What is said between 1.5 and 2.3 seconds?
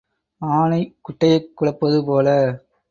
குழப்புவது போல.